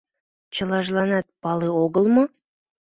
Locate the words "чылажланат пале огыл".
0.53-2.05